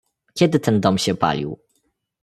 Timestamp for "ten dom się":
0.59-1.15